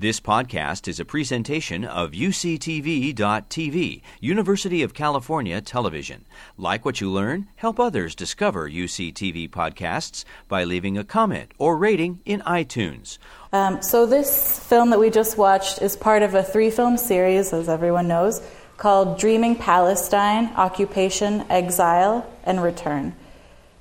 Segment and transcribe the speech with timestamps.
[0.00, 6.24] This podcast is a presentation of UCTV.tv, University of California Television.
[6.56, 12.20] Like what you learn, help others discover UCTV podcasts by leaving a comment or rating
[12.24, 13.18] in iTunes.
[13.52, 17.52] Um, so, this film that we just watched is part of a three film series,
[17.52, 18.40] as everyone knows,
[18.76, 23.16] called Dreaming Palestine Occupation, Exile, and Return.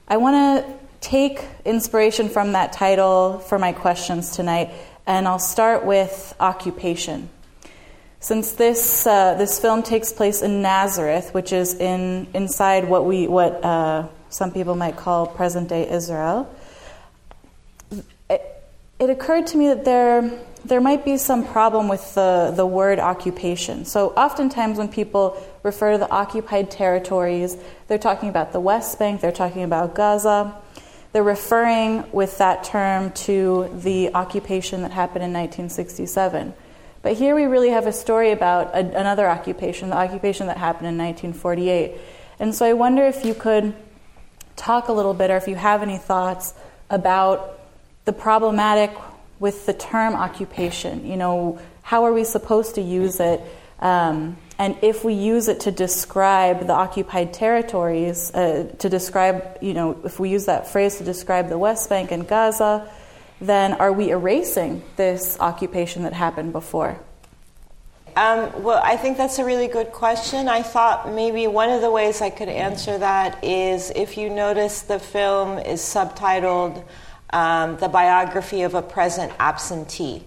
[0.08, 4.72] I want to take inspiration from that title for my questions tonight
[5.08, 7.30] and I'll start with occupation.
[8.20, 13.26] Since this, uh, this film takes place in Nazareth, which is in, inside what, we,
[13.28, 16.54] what uh, some people might call present day Israel,
[18.30, 18.42] it,
[19.00, 20.30] it occurred to me that there,
[20.66, 23.86] there might be some problem with the, the word occupation.
[23.86, 27.56] So, oftentimes, when people refer to the occupied territories,
[27.88, 30.54] they're talking about the West Bank, they're talking about Gaza.
[31.18, 36.54] They're referring with that term to the occupation that happened in 1967.
[37.02, 40.90] But here we really have a story about a, another occupation, the occupation that happened
[40.90, 42.00] in 1948.
[42.38, 43.74] And so I wonder if you could
[44.56, 46.54] talk a little bit, or if you have any thoughts
[46.92, 47.62] about
[48.06, 48.92] the problematic
[49.40, 51.04] with the term occupation.
[51.04, 53.42] You know, how are we supposed to use it?
[53.80, 59.74] Um, and if we use it to describe the occupied territories, uh, to describe, you
[59.74, 62.90] know, if we use that phrase to describe the West Bank and Gaza,
[63.40, 67.00] then are we erasing this occupation that happened before?
[68.16, 70.48] Um, well, I think that's a really good question.
[70.48, 74.82] I thought maybe one of the ways I could answer that is if you notice
[74.82, 76.84] the film is subtitled
[77.30, 80.24] um, The Biography of a Present Absentee.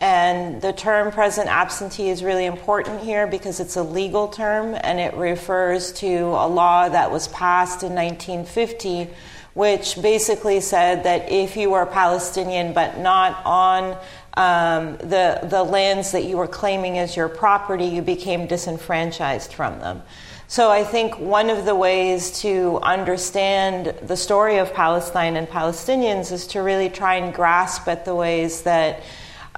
[0.00, 4.98] And the term present absentee is really important here because it's a legal term and
[4.98, 9.10] it refers to a law that was passed in 1950,
[9.52, 13.98] which basically said that if you were Palestinian but not on
[14.38, 19.80] um, the, the lands that you were claiming as your property, you became disenfranchised from
[19.80, 20.02] them.
[20.48, 26.32] So I think one of the ways to understand the story of Palestine and Palestinians
[26.32, 29.02] is to really try and grasp at the ways that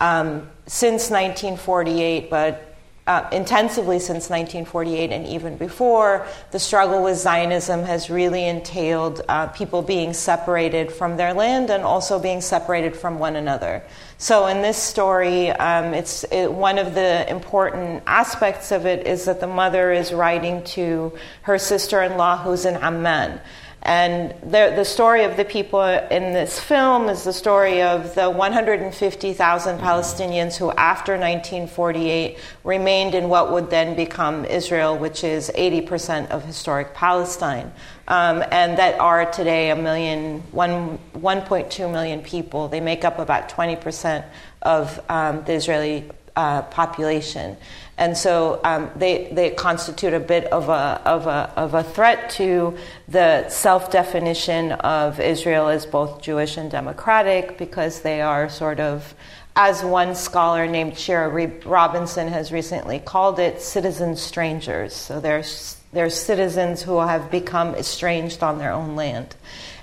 [0.02, 2.68] um, since 1948, but
[3.06, 9.48] uh, intensively since 1948 and even before, the struggle with Zionism has really entailed uh,
[9.48, 13.82] people being separated from their land and also being separated from one another.
[14.18, 19.24] So, in this story, um, it's it, one of the important aspects of it is
[19.24, 23.40] that the mother is writing to her sister in law who's in Amman.
[23.84, 28.31] And the, the story of the people in this film is the story of the
[28.31, 36.31] 150,000 Palestinians who, after 1948, remained in what would then become Israel, which is 80%
[36.31, 37.72] of historic Palestine,
[38.06, 42.69] um, and that are today a million, one, 1.2 million people.
[42.69, 44.25] They make up about 20%
[44.62, 47.56] of um, the Israeli uh, population.
[47.98, 52.31] And so um, they, they constitute a bit of a, of, a, of a threat
[52.31, 52.76] to
[53.06, 59.15] the self definition of Israel as both Jewish and democratic because they are sort of,
[59.54, 61.28] as one scholar named Shira
[61.66, 64.94] Robinson has recently called it, citizen strangers.
[64.94, 65.44] So they're,
[65.93, 69.37] they're citizens who have become estranged on their own land.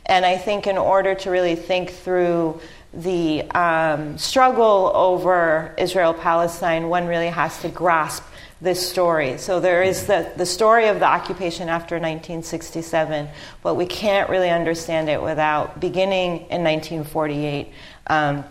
[0.08, 2.60] And I think in order to really think through
[2.94, 8.24] the um, struggle over Israel Palestine, one really has to grasp
[8.62, 9.38] this story.
[9.38, 13.30] So there is the, the story of the occupation after 1967,
[13.64, 17.72] but we can't really understand it without beginning in 1948.
[18.08, 18.44] Um,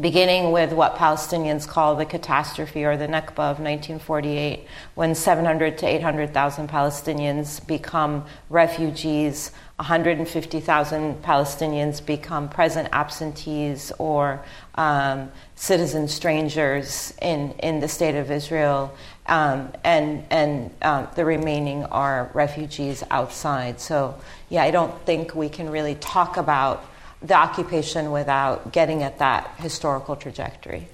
[0.00, 5.86] beginning with what Palestinians call the catastrophe or the Nakba of 1948, when 700 to
[5.86, 14.42] 800,000 Palestinians become refugees, 150,000 Palestinians become present absentees or
[14.76, 18.94] um, citizen strangers in, in the state of Israel,
[19.26, 23.78] um, and, and um, the remaining are refugees outside.
[23.78, 26.82] So, yeah, I don't think we can really talk about
[27.20, 30.88] the occupation without getting at that historical trajectory.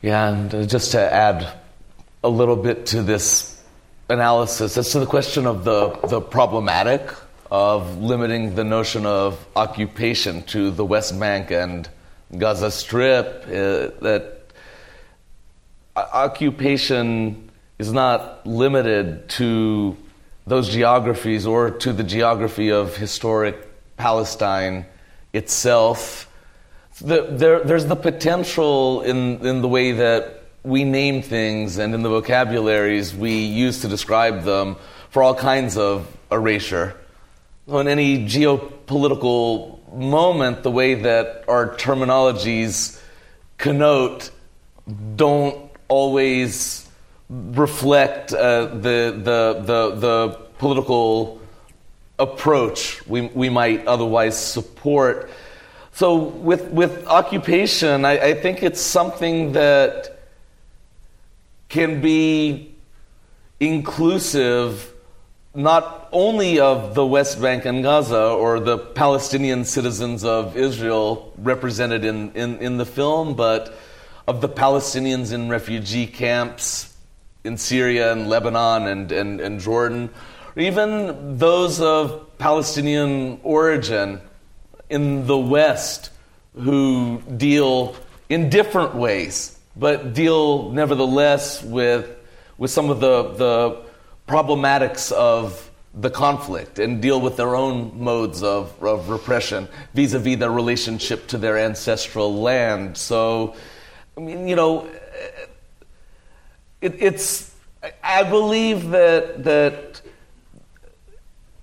[0.00, 1.52] Yeah, and uh, just to add
[2.24, 3.49] a little bit to this
[4.10, 7.02] analysis, as to the question of the, the problematic
[7.50, 11.88] of limiting the notion of occupation to the West Bank and
[12.36, 14.52] Gaza Strip, uh, that
[15.96, 19.96] occupation is not limited to
[20.46, 23.56] those geographies or to the geography of historic
[23.96, 24.86] Palestine
[25.32, 26.28] itself.
[27.00, 32.02] The, there, there's the potential in, in the way that we name things and in
[32.02, 34.76] the vocabularies we use to describe them
[35.10, 36.96] for all kinds of erasure.
[37.66, 43.00] In any geopolitical moment, the way that our terminologies
[43.58, 44.30] connote
[45.16, 46.88] don't always
[47.28, 50.28] reflect uh, the, the, the, the
[50.58, 51.40] political
[52.18, 55.30] approach we, we might otherwise support.
[55.92, 60.09] So, with, with occupation, I, I think it's something that
[61.70, 62.74] can be
[63.60, 64.92] inclusive
[65.54, 72.04] not only of the West Bank and Gaza or the Palestinian citizens of Israel represented
[72.04, 73.74] in, in, in the film, but
[74.28, 76.94] of the Palestinians in refugee camps
[77.42, 80.10] in Syria and Lebanon and, and, and Jordan,
[80.54, 84.20] or even those of Palestinian origin
[84.88, 86.10] in the West
[86.54, 87.96] who deal
[88.28, 92.14] in different ways, but deal nevertheless with,
[92.58, 93.82] with some of the, the
[94.28, 100.18] problematics of the conflict and deal with their own modes of, of repression vis a
[100.18, 102.96] vis their relationship to their ancestral land.
[102.96, 103.56] So,
[104.16, 104.86] I mean, you know,
[106.80, 107.52] it, it's,
[108.04, 110.02] I believe that, that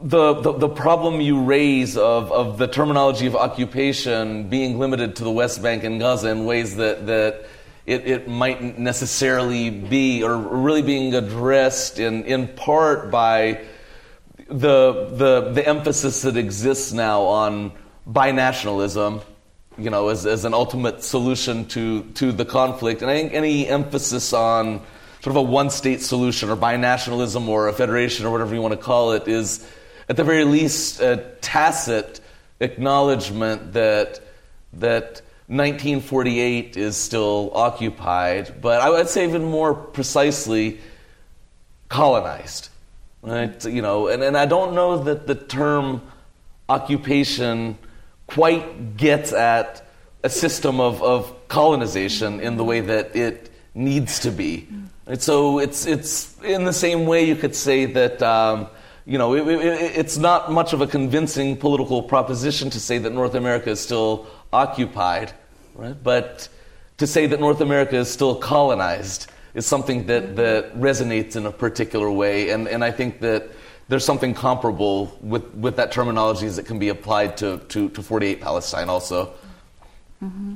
[0.01, 5.23] the, the, the, problem you raise of, of the terminology of occupation being limited to
[5.23, 7.47] the West Bank and Gaza in ways that, that
[7.87, 13.61] it, it might necessarily be, or really being addressed in, in part by
[14.49, 17.71] the, the, the emphasis that exists now on
[18.07, 19.23] binationalism,
[19.77, 23.01] you know, as, as an ultimate solution to, to the conflict.
[23.01, 24.81] And I think any emphasis on
[25.21, 28.73] sort of a one state solution or binationalism or a federation or whatever you want
[28.73, 29.65] to call it is
[30.09, 32.19] at the very least, a tacit
[32.59, 34.19] acknowledgement that,
[34.73, 40.79] that 1948 is still occupied, but I would say even more precisely,
[41.87, 42.67] colonized.
[43.21, 43.63] Right?
[43.65, 46.01] You know, and, and I don't know that the term
[46.67, 47.77] occupation
[48.27, 49.87] quite gets at
[50.23, 54.67] a system of, of colonization in the way that it needs to be.
[55.05, 58.67] And so it's, it's in the same way you could say that um,
[59.07, 63.13] you know, it, it, it's not much of a convincing political proposition to say that
[63.13, 65.33] North America is still occupied,
[65.75, 65.95] right?
[66.01, 66.49] But
[66.97, 71.51] to say that North America is still colonized is something that, that resonates in a
[71.51, 72.49] particular way.
[72.49, 73.49] And, and I think that
[73.87, 78.41] there's something comparable with, with that terminology that can be applied to, to, to 48
[78.41, 79.33] Palestine also.
[80.23, 80.55] Mm-hmm.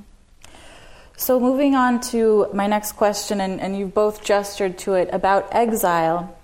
[1.15, 5.47] So, moving on to my next question, and, and you've both gestured to it about
[5.51, 6.35] exile.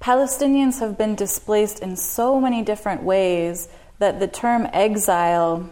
[0.00, 3.68] Palestinians have been displaced in so many different ways
[4.00, 5.70] that the term exile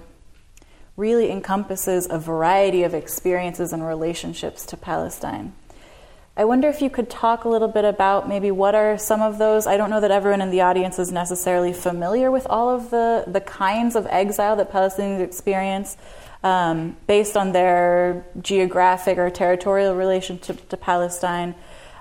[1.00, 5.55] really encompasses a variety of experiences and relationships to Palestine.
[6.37, 9.38] I wonder if you could talk a little bit about maybe what are some of
[9.38, 9.67] those.
[9.67, 13.25] I don't know that everyone in the audience is necessarily familiar with all of the,
[13.26, 15.97] the kinds of exile that Palestinians experience
[16.44, 21.55] um, based on their geographic or territorial relationship to Palestine.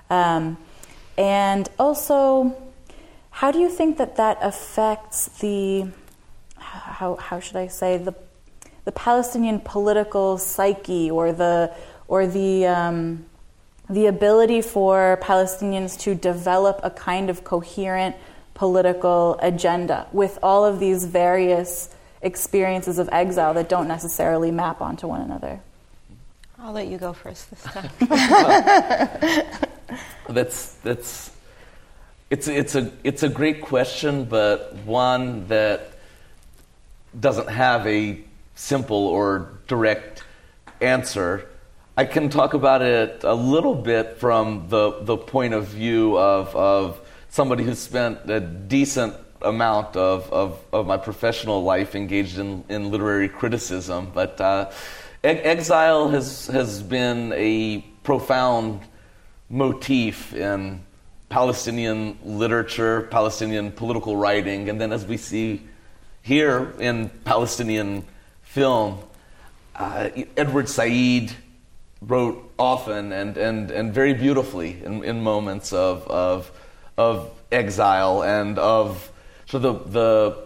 [0.08, 0.56] Um,
[1.18, 2.56] and also,
[3.30, 5.88] how do you think that that affects the,
[6.56, 8.14] how, how should I say, the,
[8.90, 11.72] the Palestinian political psyche or the,
[12.08, 13.24] or the, um,
[13.88, 18.16] the ability for Palestinians to develop a kind of coherent
[18.54, 25.06] political agenda with all of these various experiences of exile that don't necessarily map onto
[25.06, 25.60] one another?
[26.58, 27.90] I'll let you go first this time.
[30.28, 31.30] that's that's
[32.28, 35.92] it's it's a it's a great question, but one that
[37.18, 38.20] doesn't have a
[38.60, 40.22] simple or direct
[40.80, 41.48] answer.
[41.96, 46.54] I can talk about it a little bit from the the point of view of
[46.54, 47.00] of
[47.30, 52.90] somebody who spent a decent amount of, of, of my professional life engaged in, in
[52.90, 54.70] literary criticism, but uh,
[55.24, 58.80] exile has has been a profound
[59.48, 60.80] motif in
[61.30, 65.62] Palestinian literature, Palestinian political writing, and then as we see
[66.22, 68.04] here in Palestinian
[68.50, 68.98] film,
[69.76, 71.32] uh, Edward Said
[72.02, 76.50] wrote often and, and, and very beautifully in, in moments of, of,
[76.96, 79.10] of exile and of
[79.52, 80.36] of the, the,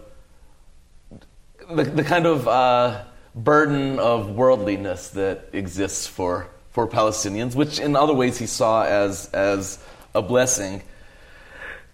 [1.74, 7.94] the, the kind of uh, burden of worldliness that exists for for Palestinians, which in
[7.94, 9.78] other ways he saw as, as
[10.12, 10.82] a blessing.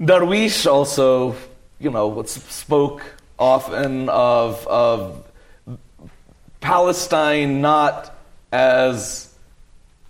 [0.00, 1.36] Darwish also,
[1.78, 3.02] you know, spoke
[3.38, 5.29] often of, of
[6.60, 8.16] Palestine not
[8.52, 9.34] as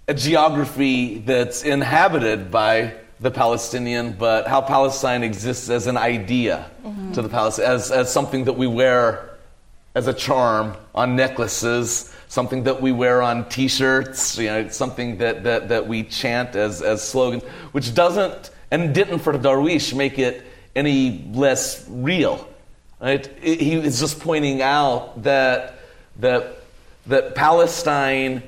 [0.08, 7.12] a geography that's inhabited by the Palestinian, but how Palestine exists as an idea mm-hmm.
[7.12, 9.36] to the Palestinians, as, as something that we wear
[9.94, 15.42] as a charm on necklaces something that we wear on T-shirts, you know, something that,
[15.42, 17.42] that, that we chant as, as slogans,
[17.72, 22.48] which doesn't and didn't for Darwish make it any less real.
[23.00, 23.26] Right?
[23.42, 25.79] He is just pointing out that
[26.20, 26.58] that
[27.06, 28.42] that Palestine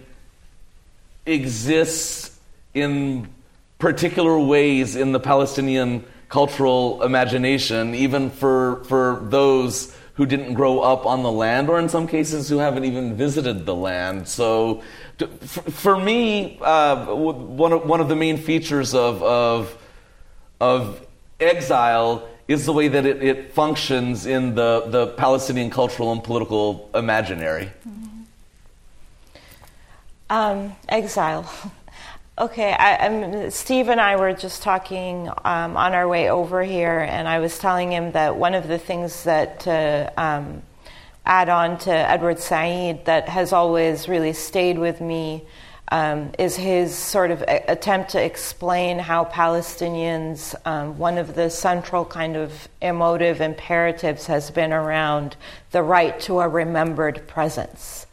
[1.27, 2.39] exists
[2.75, 3.29] in
[3.79, 11.07] particular ways in the Palestinian cultural imagination, even for for those who didn't grow up
[11.07, 14.29] on the land, or in some cases who haven't even visited the land.
[14.29, 14.83] So,
[15.19, 19.77] to, for, for, me, uh, one of, one of the main features of of
[20.61, 21.05] of
[21.41, 26.91] exile is the way that it, it functions in the, the Palestinian cultural and political
[26.95, 27.71] imaginary.
[27.89, 28.23] Mm-hmm.
[30.31, 31.51] Um, exile.
[32.39, 37.29] Okay, I, Steve and I were just talking um, on our way over here, and
[37.29, 39.69] I was telling him that one of the things that
[40.17, 40.63] um,
[41.27, 45.45] add on to Edward Said that has always really stayed with me
[45.93, 51.51] um, is his sort of a- attempt to explain how Palestinians, um, one of the
[51.51, 55.37] central kind of emotive imperatives has been around
[55.71, 58.07] the right to a remembered presence.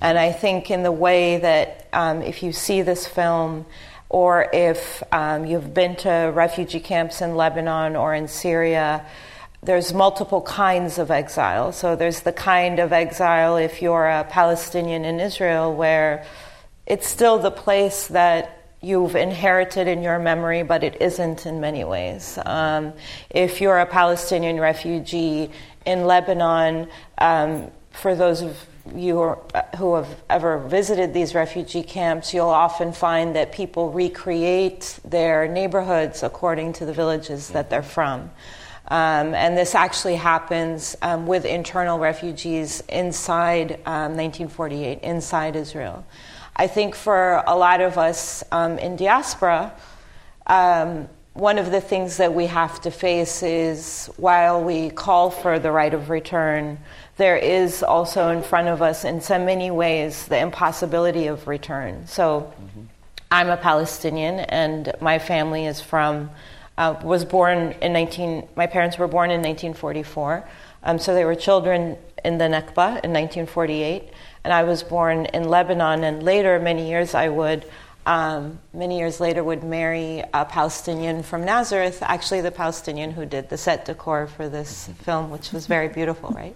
[0.00, 3.66] And I think, in the way that um, if you see this film,
[4.08, 9.04] or if um, you've been to refugee camps in Lebanon or in Syria,
[9.62, 11.72] there's multiple kinds of exile.
[11.72, 16.24] So there's the kind of exile if you're a Palestinian in Israel where
[16.86, 21.84] it's still the place that you've inherited in your memory, but it isn't in many
[21.84, 22.38] ways.
[22.44, 22.92] Um,
[23.30, 25.50] if you're a Palestinian refugee
[25.84, 26.88] in Lebanon,
[27.18, 28.64] um, for those of
[28.94, 29.36] you
[29.76, 36.22] who have ever visited these refugee camps, you'll often find that people recreate their neighborhoods
[36.22, 38.30] according to the villages that they're from.
[38.88, 46.04] Um, and this actually happens um, with internal refugees inside um, 1948, inside Israel.
[46.58, 49.74] I think for a lot of us um, in diaspora,
[50.46, 55.58] um, one of the things that we have to face is while we call for
[55.58, 56.78] the right of return,
[57.18, 62.06] there is also in front of us, in so many ways, the impossibility of return.
[62.06, 62.86] So mm-hmm.
[63.30, 66.30] I'm a Palestinian, and my family is from,
[66.78, 70.48] uh, was born in 19, my parents were born in 1944.
[70.84, 74.10] Um, so they were children in the Nakba in 1948
[74.46, 77.66] and I was born in Lebanon, and later, many years, I would.
[78.06, 83.48] Um, many years later, would marry a Palestinian from Nazareth, actually the Palestinian who did
[83.48, 86.54] the set decor for this film, which was very beautiful, right?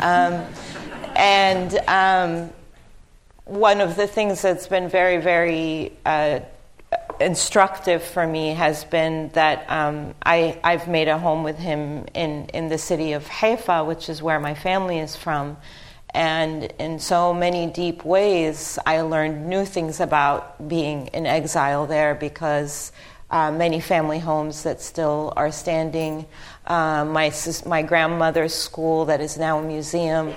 [0.00, 0.44] Um,
[1.16, 2.50] and um,
[3.46, 6.38] one of the things that's been very, very uh,
[7.18, 12.46] instructive for me has been that um, I, have made a home with him in,
[12.54, 15.56] in the city of Haifa, which is where my family is from.
[16.14, 22.14] And in so many deep ways, I learned new things about being in exile there
[22.14, 22.92] because
[23.30, 26.24] uh, many family homes that still are standing,
[26.68, 27.32] uh, my,
[27.66, 30.32] my grandmother's school that is now a museum.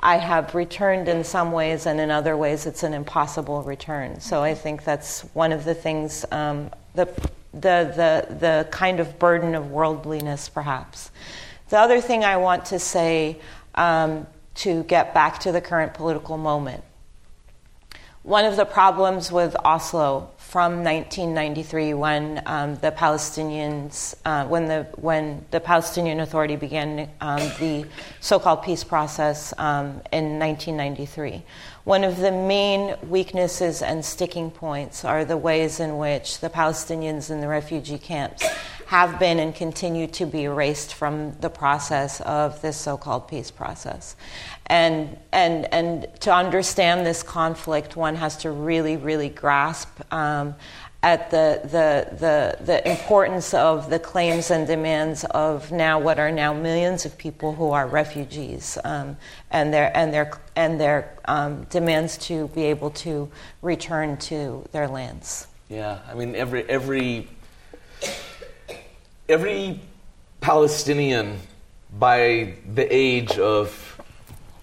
[0.00, 4.20] I have returned in some ways, and in other ways, it's an impossible return.
[4.20, 7.04] So I think that's one of the things, um, the,
[7.52, 11.10] the, the, the kind of burden of worldliness, perhaps.
[11.68, 13.40] The other thing I want to say
[13.74, 14.26] um,
[14.58, 16.84] to get back to the current political moment.
[18.22, 24.86] One of the problems with Oslo from 1993, when um, the Palestinians, uh, when the
[24.96, 27.86] when the Palestinian Authority began um, the
[28.20, 31.42] so-called peace process um, in 1993,
[31.84, 37.30] one of the main weaknesses and sticking points are the ways in which the Palestinians
[37.30, 38.44] in the refugee camps
[38.88, 44.16] have been and continue to be erased from the process of this so-called peace process.
[44.64, 50.54] And, and, and to understand this conflict, one has to really, really grasp um,
[51.02, 56.32] at the, the, the, the importance of the claims and demands of now what are
[56.32, 59.18] now millions of people who are refugees um,
[59.50, 63.30] and their, and their, and their um, demands to be able to
[63.60, 65.46] return to their lands.
[65.68, 67.28] Yeah, I mean, every, every
[69.28, 69.78] every
[70.40, 71.38] Palestinian
[71.98, 74.00] by the age of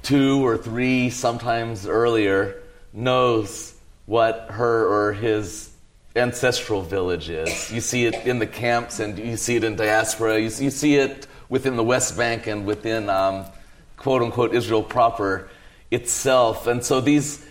[0.01, 5.71] two or three, sometimes earlier, knows what her or his
[6.15, 7.71] ancestral village is.
[7.71, 10.39] You see it in the camps and you see it in diaspora.
[10.39, 13.45] You, you see it within the West Bank and within um,
[13.97, 15.49] quote unquote Israel proper
[15.91, 16.67] itself.
[16.67, 17.44] And so these,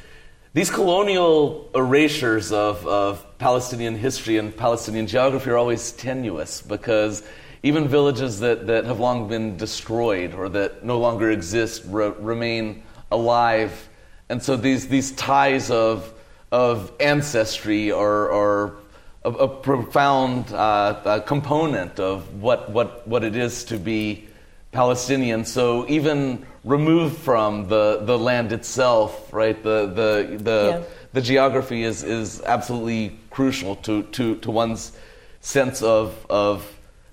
[0.55, 7.23] these colonial erasures of, of Palestinian history and Palestinian geography are always tenuous because
[7.63, 12.83] even villages that, that have long been destroyed or that no longer exist re- remain
[13.11, 13.89] alive
[14.29, 16.13] And so these, these ties of,
[16.51, 18.77] of ancestry are, are
[19.25, 24.27] a, a profound uh, component of what, what, what it is to be
[24.73, 25.45] Palestinian.
[25.45, 30.83] So even removed from the, the land itself, right, the, the, the, yeah.
[31.13, 34.93] the geography is, is absolutely crucial to, to, to one's
[35.41, 36.67] sense of, of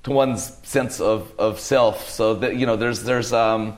[0.04, 2.10] to one's sense of, of self.
[2.10, 3.78] So that you know, there's there's um,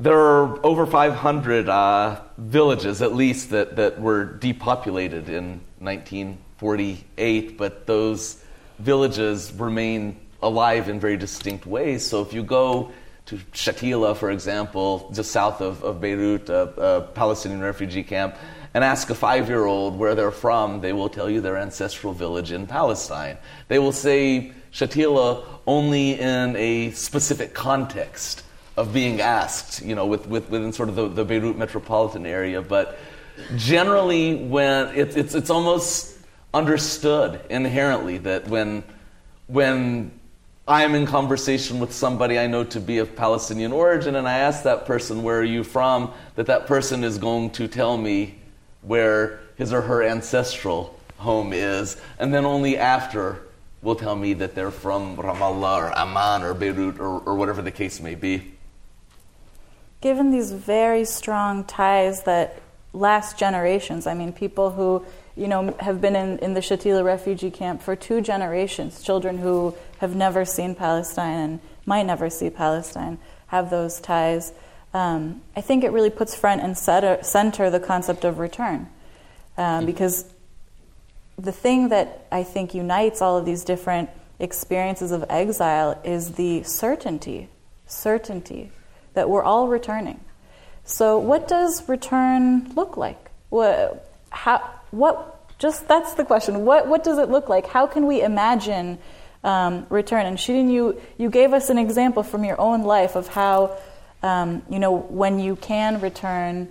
[0.00, 7.86] there are over 500 uh, villages at least that, that were depopulated in 1948, but
[7.86, 8.42] those
[8.78, 12.06] villages remain alive in very distinct ways.
[12.06, 12.92] So if you go
[13.26, 18.36] to Shatila, for example, just south of, of Beirut, a, a Palestinian refugee camp,
[18.74, 22.12] and ask a five year old where they're from, they will tell you their ancestral
[22.12, 23.36] village in Palestine.
[23.68, 28.44] They will say Shatila only in a specific context
[28.76, 32.62] of being asked, you know, with, with, within sort of the, the Beirut metropolitan area.
[32.62, 32.98] But
[33.56, 36.16] generally, when it, it's, it's almost
[36.54, 38.84] understood inherently that when,
[39.48, 40.17] when
[40.68, 44.40] I am in conversation with somebody I know to be of Palestinian origin, and I
[44.40, 46.12] ask that person, Where are you from?
[46.34, 48.34] that that person is going to tell me
[48.82, 53.40] where his or her ancestral home is, and then only after
[53.80, 57.70] will tell me that they're from Ramallah or Amman or Beirut or, or whatever the
[57.70, 58.52] case may be.
[60.02, 62.60] Given these very strong ties that
[62.92, 65.06] last generations, I mean, people who
[65.38, 69.74] you know, have been in, in the Shatila refugee camp for two generations, children who
[69.98, 74.52] have never seen Palestine and might never see Palestine have those ties
[74.94, 78.88] um, I think it really puts front and center the concept of return.
[79.56, 80.24] Um, because
[81.36, 86.62] the thing that I think unites all of these different experiences of exile is the
[86.62, 87.48] certainty,
[87.86, 88.70] certainty
[89.14, 90.20] that we're all returning.
[90.84, 93.30] So, what does return look like?
[93.50, 96.64] What, how, what, just that's the question.
[96.64, 97.66] What, what does it look like?
[97.66, 98.98] How can we imagine
[99.44, 100.26] um, return?
[100.26, 103.78] And Sherene, you, you gave us an example from your own life of how
[104.22, 106.68] um, you know, when you can return,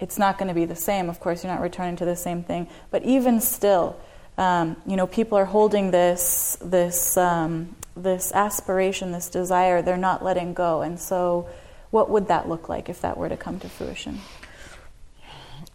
[0.00, 1.08] it's not going to be the same.
[1.08, 2.66] Of course, you're not returning to the same thing.
[2.90, 3.98] But even still,
[4.38, 9.82] um, you know, people are holding this this um, this aspiration, this desire.
[9.82, 10.82] They're not letting go.
[10.82, 11.48] And so,
[11.90, 14.20] what would that look like if that were to come to fruition?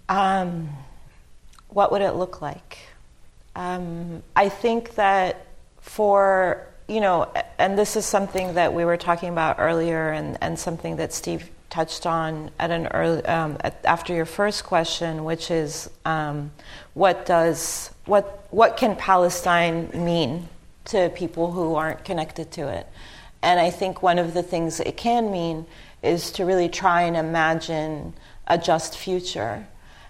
[0.10, 0.70] Um,
[1.70, 2.78] what would it look like?
[3.56, 5.46] Um, I think that
[5.82, 10.58] for you know, and this is something that we were talking about earlier, and, and
[10.58, 15.52] something that Steve touched on at an early um, at, after your first question, which
[15.52, 16.52] is um,
[16.94, 20.48] what does what what can Palestine mean
[20.86, 22.88] to people who aren't connected to it?
[23.42, 25.66] And I think one of the things it can mean
[26.02, 28.14] is to really try and imagine
[28.48, 29.68] a just future.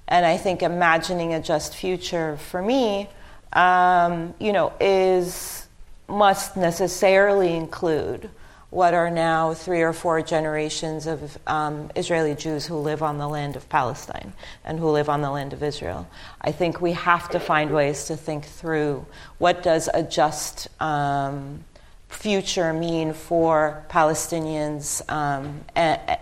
[0.07, 3.09] And I think imagining a just future for me,
[3.53, 5.67] um, you know, is
[6.07, 8.29] must necessarily include
[8.69, 13.27] what are now three or four generations of um, Israeli Jews who live on the
[13.27, 14.33] land of Palestine
[14.65, 16.07] and who live on the land of Israel.
[16.41, 19.05] I think we have to find ways to think through
[19.37, 21.63] what does a just um,
[22.09, 25.61] future mean for Palestinians um,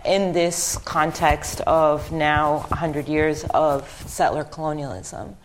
[0.04, 5.36] in this context of now 100 years of settler colonialism.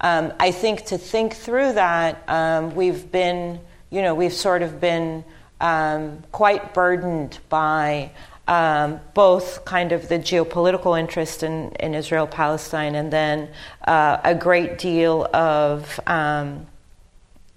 [0.00, 4.80] Um, I think to think through that, um, we've been you know, we've sort of
[4.80, 5.24] been
[5.60, 8.10] um, quite burdened by
[8.48, 13.48] um, both kind of the geopolitical interest in, in Israel Palestine and then
[13.86, 16.66] uh, a great deal of, um,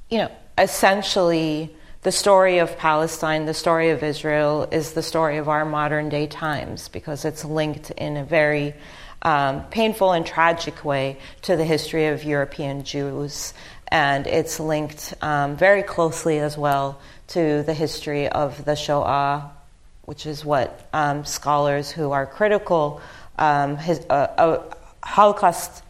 [0.09, 5.49] you know, essentially the story of Palestine, the story of Israel, is the story of
[5.49, 8.73] our modern day times because it's linked in a very
[9.21, 13.53] um, painful and tragic way to the history of European Jews.
[13.89, 19.51] And it's linked um, very closely as well to the history of the Shoah,
[20.03, 23.01] which is what um, scholars who are critical,
[23.37, 24.63] um, his, uh, uh,
[25.03, 25.83] Holocaust,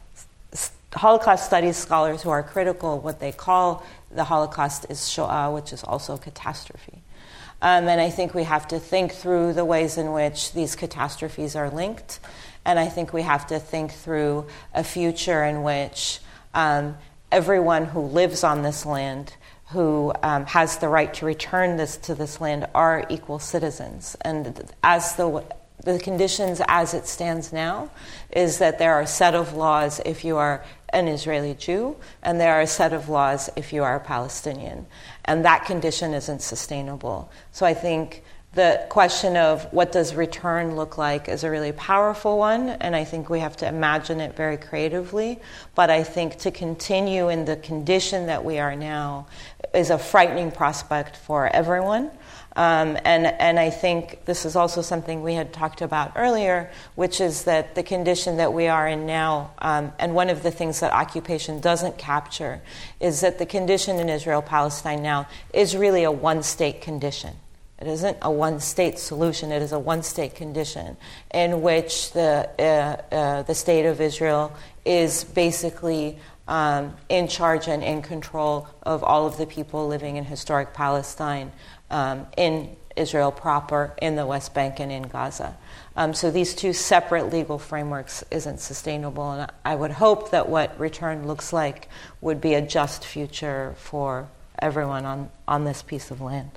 [0.92, 5.84] Holocaust studies scholars who are critical, what they call the Holocaust is Shoah, which is
[5.84, 7.02] also a catastrophe.
[7.62, 11.56] Um, and I think we have to think through the ways in which these catastrophes
[11.56, 12.20] are linked.
[12.66, 16.20] And I think we have to think through a future in which
[16.54, 16.98] um,
[17.32, 19.34] everyone who lives on this land
[19.72, 24.16] who um, has the right to return this to this land are equal citizens.
[24.22, 25.44] And as the
[25.84, 27.90] the conditions as it stands now
[28.32, 32.40] is that there are a set of laws if you are an Israeli Jew, and
[32.40, 34.86] there are a set of laws if you are a Palestinian.
[35.26, 37.32] And that condition isn't sustainable.
[37.52, 38.24] So I think
[38.54, 43.04] the question of what does return look like is a really powerful one, and I
[43.04, 45.40] think we have to imagine it very creatively.
[45.76, 49.28] But I think to continue in the condition that we are now
[49.74, 52.10] is a frightening prospect for everyone.
[52.56, 57.22] Um, and, and I think this is also something we had talked about earlier, which
[57.22, 60.80] is that the condition that we are in now, um, and one of the things
[60.80, 62.62] that occupation doesn't capture,
[63.00, 67.36] is that the condition in Israel Palestine now is really a one state condition.
[67.80, 70.98] It isn't a one state solution, it is a one state condition
[71.34, 74.54] in which the, uh, uh, the state of Israel
[74.86, 76.18] is basically
[76.50, 81.52] um, in charge and in control of all of the people living in historic Palestine,
[81.90, 85.56] um, in Israel proper, in the West Bank, and in Gaza.
[85.96, 90.78] Um, so these two separate legal frameworks isn't sustainable, and I would hope that what
[90.80, 91.88] return looks like
[92.20, 94.28] would be a just future for
[94.62, 96.52] everyone on, on this piece of land.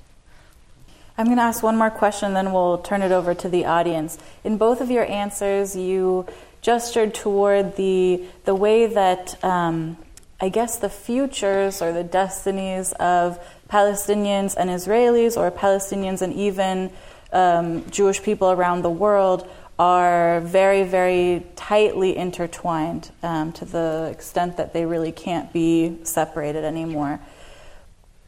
[1.15, 4.17] I'm going to ask one more question, then we'll turn it over to the audience.
[4.43, 6.25] In both of your answers, you
[6.61, 9.97] gestured toward the the way that um,
[10.41, 16.91] I guess the futures or the destinies of Palestinians and Israelis, or Palestinians and even
[17.31, 19.47] um, Jewish people around the world,
[19.77, 26.63] are very, very tightly intertwined um, to the extent that they really can't be separated
[26.63, 27.19] anymore.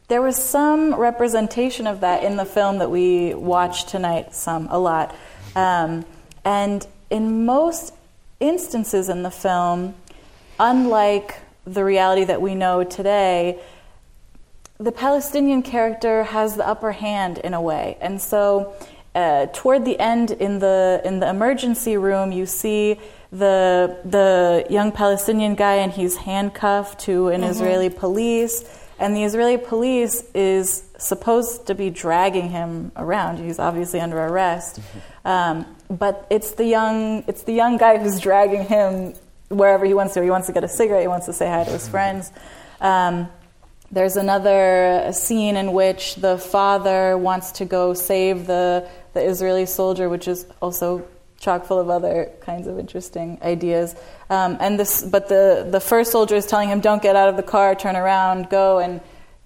[0.08, 4.78] There was some representation of that in the film that we watched tonight, some, a
[4.78, 5.16] lot.
[5.56, 6.04] Um,
[6.44, 7.92] and in most
[8.38, 9.94] instances in the film,
[10.60, 13.60] unlike the reality that we know today,
[14.78, 17.98] the Palestinian character has the upper hand in a way.
[18.00, 18.74] And so,
[19.12, 23.00] uh, toward the end, in the in the emergency room, you see
[23.32, 27.50] the the young Palestinian guy, and he's handcuffed to an mm-hmm.
[27.50, 28.64] Israeli police
[28.98, 33.38] and the Israeli police is supposed to be dragging him around.
[33.38, 34.80] He's obviously under arrest,
[35.24, 39.14] um, but it's the young it's the young guy who's dragging him
[39.48, 40.22] wherever he wants to.
[40.22, 41.02] He wants to get a cigarette.
[41.02, 42.32] He wants to say hi to his friends.
[42.80, 43.28] Um,
[43.90, 50.08] there's another scene in which the father wants to go save the the Israeli soldier,
[50.08, 51.06] which is also
[51.46, 53.94] chock full of other kinds of interesting ideas.
[54.28, 57.36] Um, and this, but the, the first soldier is telling him, "Don't get out of
[57.36, 59.00] the car, turn around, go," and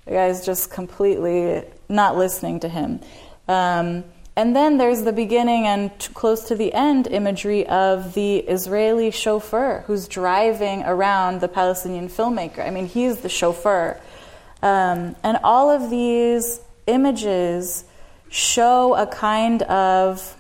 [0.07, 3.01] the guy's just completely not listening to him.
[3.47, 4.05] Um,
[4.37, 9.11] and then there's the beginning and t- close to the end imagery of the Israeli
[9.11, 12.67] chauffeur who's driving around the Palestinian filmmaker.
[12.67, 14.01] I mean, he's the chauffeur.
[14.63, 17.85] Um, and all of these images
[18.31, 20.37] show a kind of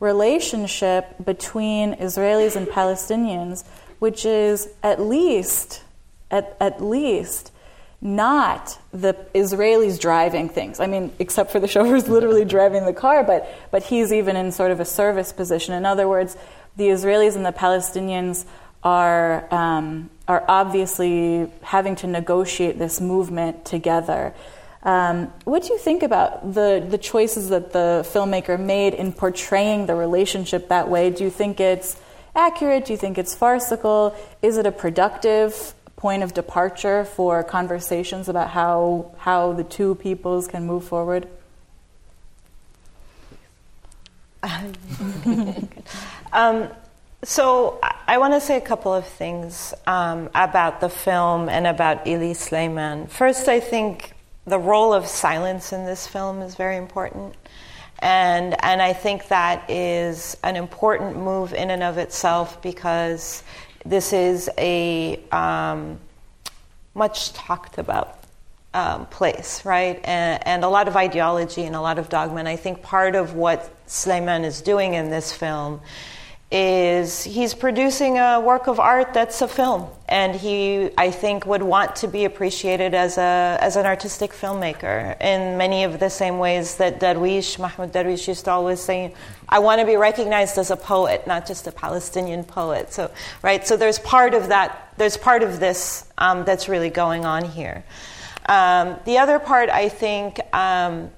[0.00, 3.64] relationship between Israelis and Palestinians,
[3.98, 5.82] which is at least,
[6.30, 7.52] at, at least,
[8.00, 10.78] not the Israelis driving things.
[10.78, 14.52] I mean, except for the chauffeur's literally driving the car, but, but he's even in
[14.52, 15.74] sort of a service position.
[15.74, 16.36] In other words,
[16.76, 18.44] the Israelis and the Palestinians
[18.82, 24.34] are, um, are obviously having to negotiate this movement together.
[24.84, 29.86] Um, what do you think about the, the choices that the filmmaker made in portraying
[29.86, 31.10] the relationship that way?
[31.10, 31.96] Do you think it's
[32.36, 32.84] accurate?
[32.84, 34.14] Do you think it's farcical?
[34.42, 40.46] Is it a productive point of departure for conversations about how, how the two peoples
[40.46, 41.26] can move forward?
[46.34, 46.68] um,
[47.22, 52.06] so I want to say a couple of things um, about the film and about
[52.06, 53.06] Elia Sleiman.
[53.06, 54.13] First, I think
[54.46, 57.34] the role of silence in this film is very important.
[58.00, 63.42] And, and I think that is an important move in and of itself because
[63.84, 65.98] this is a um,
[66.94, 68.20] much talked about
[68.74, 70.00] um, place, right?
[70.04, 72.38] And, and, a lot of ideology and a lot of dogma.
[72.38, 75.80] And I think part of what Sleiman is doing in this film
[76.56, 81.64] is he's producing a work of art that's a film, and he, I think, would
[81.64, 86.38] want to be appreciated as a as an artistic filmmaker in many of the same
[86.38, 89.12] ways that Darwish, Mahmoud Darwish, used to always say,
[89.48, 93.10] "I want to be recognized as a poet, not just a Palestinian poet." So,
[93.42, 94.94] right, so there's part of that.
[94.96, 97.82] There's part of this um, that's really going on here.
[98.48, 100.38] Um, the other part, I think.
[100.54, 101.10] Um,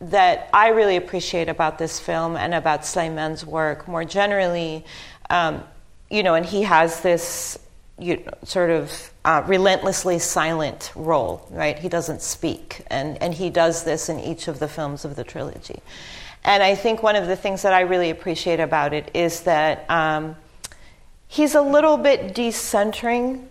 [0.00, 4.84] that I really appreciate about this film and about Sleiman's work more generally,
[5.30, 5.62] um,
[6.10, 7.58] you know, and he has this
[7.98, 11.78] you know, sort of uh, relentlessly silent role, right?
[11.78, 15.24] He doesn't speak, and, and he does this in each of the films of the
[15.24, 15.80] trilogy.
[16.44, 19.88] And I think one of the things that I really appreciate about it is that
[19.88, 20.36] um,
[21.26, 23.46] he's a little bit decentering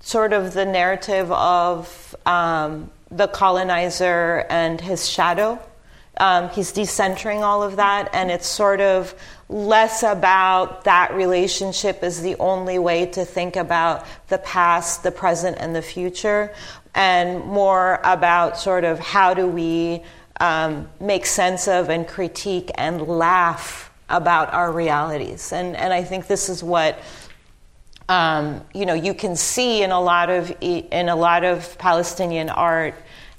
[0.00, 5.58] sort of the narrative of um, the colonizer and his shadow
[6.20, 9.14] Um, he's decentering all of that, and it's sort of
[9.48, 15.56] less about that relationship as the only way to think about the past, the present,
[15.58, 16.52] and the future,
[16.94, 20.02] and more about sort of how do we
[20.40, 25.52] um, make sense of and critique and laugh about our realities.
[25.52, 26.98] And, and I think this is what
[28.10, 32.50] um, you know you can see in a lot of in a lot of Palestinian
[32.50, 32.94] art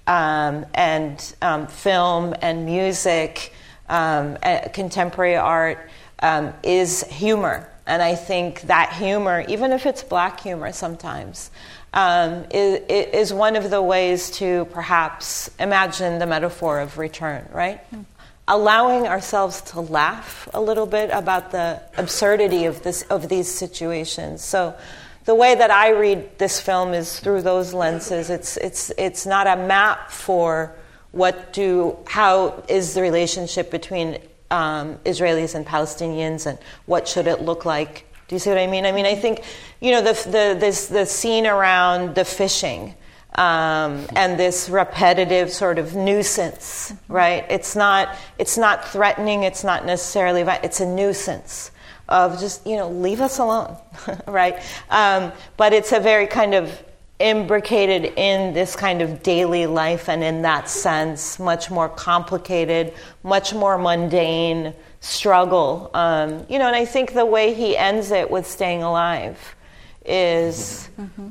[0.08, 3.54] um, and um, film and music,
[3.90, 4.38] um,
[4.74, 5.90] contemporary art
[6.22, 7.70] um, is humor.
[7.86, 11.52] And I think that humor, even if it's black humor sometimes,
[11.94, 17.82] um, is, is, one of the ways to perhaps imagine the metaphor of return, right?
[17.94, 18.06] Mm.
[18.52, 24.44] Allowing ourselves to laugh a little bit about the absurdity of, this, of these situations.
[24.44, 24.76] So,
[25.24, 28.30] the way that I read this film is through those lenses.
[28.30, 30.76] It's, it's, it's not a map for
[31.12, 34.18] what do, how is the relationship between
[34.50, 38.06] um, Israelis and Palestinians and what should it look like.
[38.28, 38.86] Do you see what I mean?
[38.86, 39.44] I mean, I think,
[39.80, 42.96] you know, the, the, this, the scene around the fishing
[43.36, 47.46] um, and this repetitive sort of nuisance, right?
[47.50, 51.72] It's not, it's not threatening, it's not necessarily, it's a nuisance
[52.10, 53.78] of just, you know, leave us alone,
[54.28, 54.60] right?
[54.90, 56.84] Um, but it's a very kind of
[57.22, 63.54] imbricated in this kind of daily life, and in that sense, much more complicated, much
[63.54, 65.90] more mundane struggle.
[65.94, 69.56] Um, you know, and I think the way he ends it with staying alive
[70.04, 70.90] is.
[71.00, 71.30] Mm-hmm.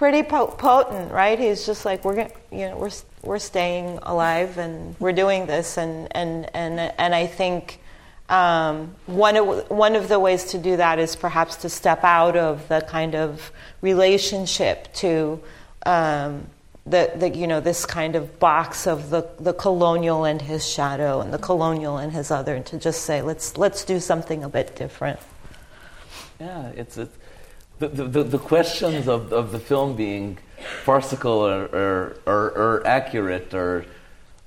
[0.00, 1.38] Pretty potent, right?
[1.38, 5.76] He's just like we're gonna, you know, we're we're staying alive and we're doing this,
[5.76, 7.80] and and and and I think
[8.30, 12.34] um, one, of, one of the ways to do that is perhaps to step out
[12.34, 15.42] of the kind of relationship to
[15.84, 16.46] um,
[16.86, 21.20] the, the, you know, this kind of box of the, the colonial and his shadow
[21.20, 24.48] and the colonial and his other, and to just say, let's, let's do something a
[24.48, 25.20] bit different.
[26.38, 27.16] Yeah, it's, it's
[27.88, 30.38] the, the, the questions of, of the film being
[30.84, 33.86] farcical or, or, or, or accurate are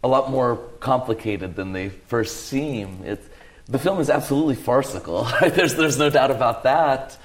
[0.03, 3.01] a lot more complicated than they first seem.
[3.03, 3.27] It's,
[3.65, 5.23] the film is absolutely farcical.
[5.41, 7.17] there's, there's no doubt about that.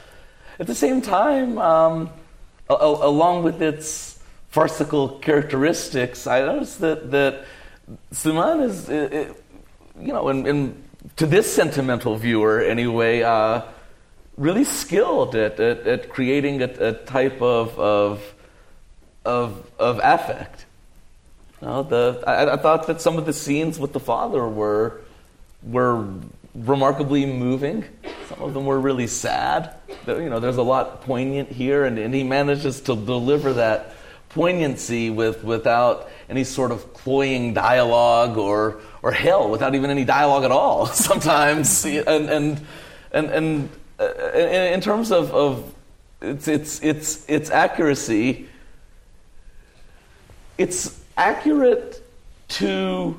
[0.59, 2.11] At the same time, um,
[2.71, 4.19] a, a, along with its
[4.49, 7.45] farcical characteristics, I noticed that, that
[8.13, 9.45] Suleiman is, it, it,
[10.01, 10.85] you know, in, in,
[11.17, 13.63] to this sentimental viewer anyway, uh,
[14.39, 18.35] really skilled at, at, at creating a, a, type of, of,
[19.25, 20.65] of, of affect.
[21.61, 25.01] You know, the, I, I thought that some of the scenes with the father were
[25.65, 26.07] were
[26.55, 27.85] remarkably moving.
[28.29, 29.75] Some of them were really sad.
[30.07, 33.95] You know, there's a lot poignant here, and, and he manages to deliver that
[34.29, 40.45] poignancy with without any sort of cloying dialogue or or hell, without even any dialogue
[40.45, 40.87] at all.
[41.09, 42.67] Sometimes, and and
[43.11, 43.71] and and
[44.01, 45.75] uh, in terms of, of
[46.21, 48.49] its its its its accuracy,
[50.57, 52.03] it's accurate
[52.49, 53.19] to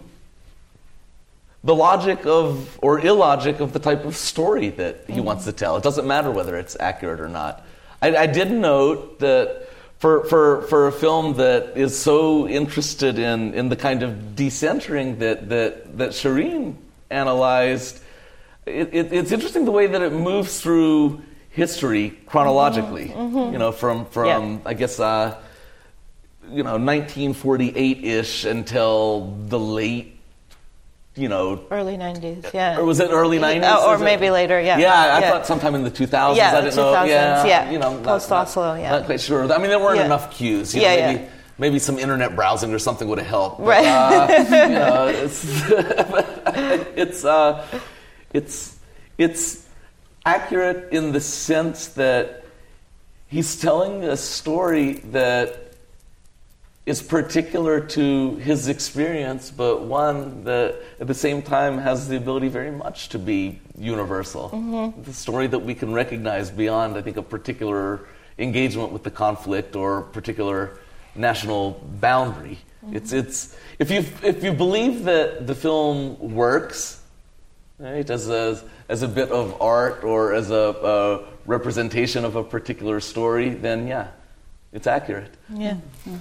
[1.64, 5.24] the logic of, or illogic of the type of story that he mm-hmm.
[5.24, 5.76] wants to tell.
[5.76, 7.66] It doesn't matter whether it's accurate or not.
[8.02, 13.54] I, I did note that for, for, for a film that is so interested in,
[13.54, 16.76] in the kind of decentering that, that, that Sherene
[17.10, 18.02] analyzed,
[18.66, 23.10] it, it, it's interesting the way that it moves through history chronologically.
[23.10, 23.38] Mm-hmm.
[23.38, 23.54] mm-hmm.
[23.54, 24.60] You know, from, from yeah.
[24.66, 25.38] I guess, uh,
[26.50, 30.16] you know, 1948 ish until the late
[31.16, 34.32] you know early 90s yeah or was it early 90s or maybe it?
[34.32, 35.32] later yeah yeah i yeah.
[35.32, 38.32] thought sometime in the 2000s yeah, i didn't 2000s, know yeah, yeah you know post
[38.32, 40.06] oslo yeah not quite sure i mean there weren't yeah.
[40.06, 41.30] enough cues you yeah, know, maybe yeah.
[41.58, 45.44] maybe some internet browsing or something would have helped but, right uh, you know, it's
[46.96, 47.68] it's uh,
[48.34, 48.78] it's
[49.18, 49.68] it's
[50.26, 52.46] accurate in the sense that
[53.28, 55.74] he's telling a story that
[56.86, 62.48] is particular to his experience, but one that at the same time has the ability
[62.48, 64.50] very much to be universal.
[64.50, 65.04] Mm-hmm.
[65.04, 68.08] The story that we can recognize beyond, I think, a particular
[68.40, 70.80] engagement with the conflict or particular
[71.14, 72.58] national boundary.
[72.84, 72.96] Mm-hmm.
[72.96, 76.99] It's, it's, if, you, if you believe that the film works,
[77.80, 82.44] right, as a, as a bit of art or as a, a representation of a
[82.44, 84.08] particular story, then yeah,
[84.72, 85.34] it's accurate.
[85.54, 85.74] Yeah.
[86.06, 86.18] Mm-hmm.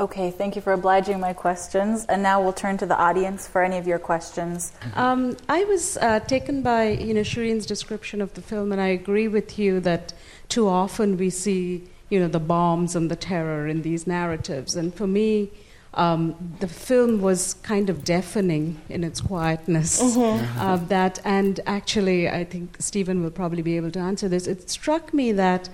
[0.00, 2.04] Okay, thank you for obliging my questions.
[2.06, 4.72] And now we'll turn to the audience for any of your questions.
[4.94, 8.88] Um, I was uh, taken by you know Sherene's description of the film, and I
[8.88, 10.12] agree with you that
[10.48, 14.76] too often we see you know the bombs and the terror in these narratives.
[14.76, 15.50] And for me,
[15.98, 16.22] um,
[16.60, 20.00] the film was kind of deafening in its quietness.
[20.00, 20.58] Mm-hmm.
[20.60, 24.46] Uh, that and actually, I think Steven will probably be able to answer this.
[24.46, 25.68] It struck me that,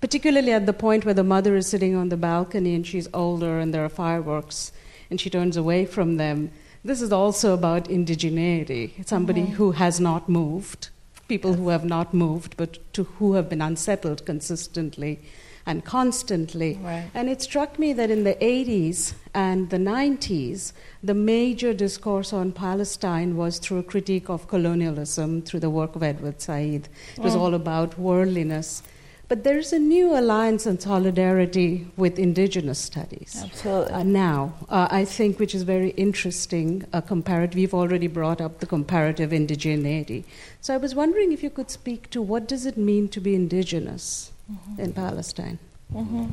[0.00, 3.60] particularly at the point where the mother is sitting on the balcony and she's older
[3.60, 4.72] and there are fireworks,
[5.10, 6.50] and she turns away from them.
[6.84, 9.06] This is also about indigeneity.
[9.06, 9.54] Somebody Mm-hmm.
[9.54, 10.88] who has not moved,
[11.28, 15.20] people who have not moved, but to who have been unsettled consistently
[15.68, 16.80] and constantly.
[16.82, 17.10] Right.
[17.12, 22.52] And it struck me that in the 80s and the 90s, the major discourse on
[22.52, 26.88] Palestine was through a critique of colonialism, through the work of Edward Said.
[27.16, 28.82] It was all about worldliness.
[29.28, 33.38] But there's a new alliance and solidarity with indigenous studies.
[33.44, 33.92] Absolutely.
[33.92, 37.56] Uh, now, uh, I think, which is very interesting, a comparative.
[37.56, 40.24] We've already brought up the comparative indigeneity.
[40.62, 43.34] So I was wondering if you could speak to what does it mean to be
[43.34, 44.32] indigenous
[44.78, 45.58] in Palestine?
[45.92, 46.28] wow,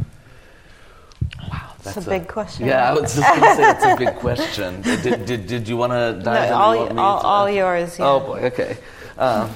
[1.86, 2.68] It's a big question.
[2.68, 4.82] Yeah, I was just going to say it's a big question.
[4.82, 6.54] Did, did, did you want to No, dive in?
[6.54, 8.00] all, you all, to- all yours.
[8.00, 8.06] Yeah.
[8.10, 8.78] Oh boy, okay.
[9.18, 9.50] Um,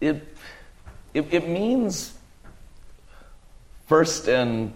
[0.00, 0.36] it,
[1.14, 2.14] it, it means,
[3.86, 4.72] first and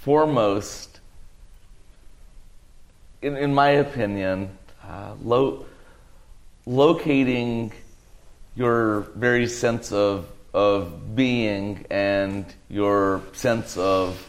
[0.00, 1.00] foremost,
[3.22, 4.56] in, in my opinion,
[4.88, 5.66] uh, lo-
[6.64, 7.72] locating
[8.54, 14.28] your very sense of, of being and your sense of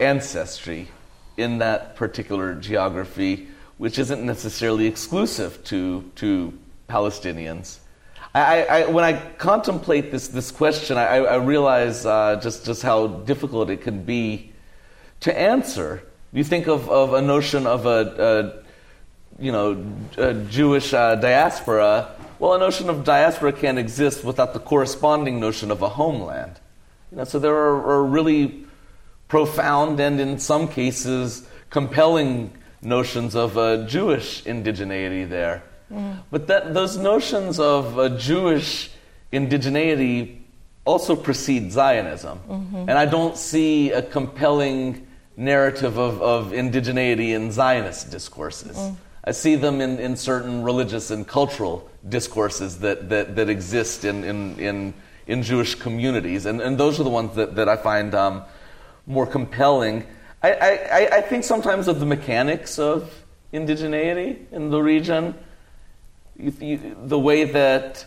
[0.00, 0.88] ancestry
[1.36, 6.52] in that particular geography, which isn't necessarily exclusive to, to
[6.88, 7.78] Palestinians.
[8.34, 13.06] I, I, when I contemplate this, this question, I, I realize uh, just, just how
[13.06, 14.52] difficult it can be
[15.20, 16.02] to answer.
[16.32, 18.67] You think of, of a notion of a, a
[19.38, 19.84] you know,
[20.16, 22.14] a Jewish uh, diaspora.
[22.38, 26.60] Well, a notion of diaspora can't exist without the corresponding notion of a homeland.
[27.10, 28.64] You know, so there are, are really
[29.28, 35.62] profound and, in some cases, compelling notions of uh, Jewish indigeneity there.
[36.30, 38.90] But that, those notions of uh, Jewish
[39.32, 40.40] indigeneity
[40.84, 42.40] also precede Zionism.
[42.88, 48.76] And I don't see a compelling narrative of, of indigeneity in Zionist discourses.
[49.28, 54.24] I see them in, in certain religious and cultural discourses that, that, that exist in,
[54.24, 54.94] in, in,
[55.26, 56.46] in Jewish communities.
[56.46, 58.44] And, and those are the ones that, that I find um,
[59.06, 60.06] more compelling.
[60.42, 63.12] I, I, I think sometimes of the mechanics of
[63.52, 65.34] indigeneity in the region.
[66.38, 68.06] You, you, the way that,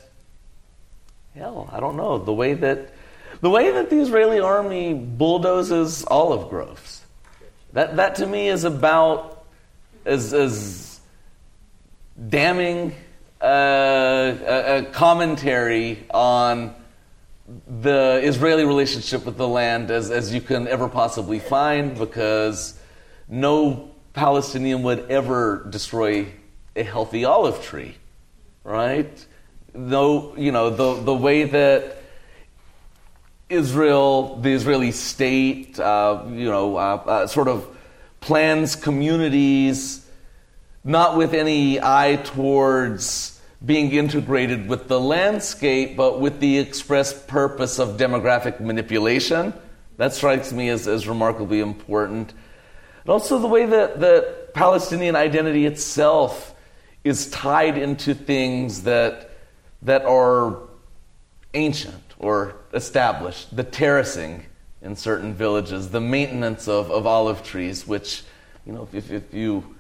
[1.35, 2.95] hell, I don't know, the way that,
[3.41, 7.03] the way that the Israeli army bulldozes olive groves.
[7.73, 9.45] That, that to me is about
[10.03, 10.90] as, as
[12.29, 12.93] damning
[13.41, 16.75] uh, a, a commentary on
[17.81, 22.79] the Israeli relationship with the land as, as you can ever possibly find because
[23.27, 26.27] no Palestinian would ever destroy
[26.75, 27.95] a healthy olive tree,
[28.63, 29.25] right?
[29.73, 31.97] No, you know, the, the way that
[33.49, 37.67] Israel, the Israeli state, uh, you know, uh, uh, sort of
[38.19, 40.00] plans communities
[40.83, 47.79] not with any eye towards being integrated with the landscape, but with the express purpose
[47.79, 49.53] of demographic manipulation.
[49.97, 52.33] That strikes me as, as remarkably important.
[53.03, 56.55] And also the way that, the Palestinian identity itself
[57.03, 59.31] is tied into things that,
[59.83, 60.57] that are
[61.53, 63.55] ancient or established.
[63.55, 64.45] The terracing
[64.81, 68.23] in certain villages, the maintenance of, of olive trees, which,
[68.65, 69.75] you know, if, if you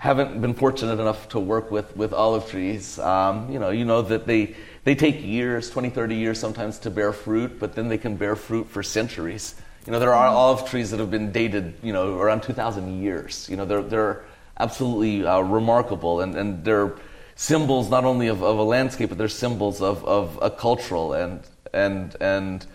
[0.00, 4.00] haven't been fortunate enough to work with, with olive trees, um, you know, you know
[4.00, 7.98] that they, they take years, 20, 30 years sometimes to bear fruit, but then they
[7.98, 9.54] can bear fruit for centuries.
[9.84, 13.46] You know, there are olive trees that have been dated, you know, around 2,000 years.
[13.50, 14.24] You know, they're, they're
[14.58, 16.94] absolutely uh, remarkable, and, and they're
[17.34, 21.42] symbols not only of, of a landscape, but they're symbols of, of a cultural and,
[21.74, 22.66] and, and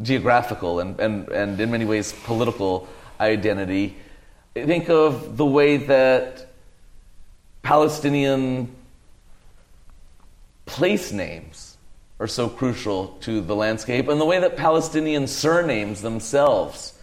[0.00, 2.88] geographical and, and, and in many ways political
[3.20, 3.94] identity.
[4.54, 6.48] Think of the way that
[7.62, 8.74] Palestinian
[10.66, 11.76] place names
[12.20, 16.98] are so crucial to the landscape, and the way that Palestinian surnames themselves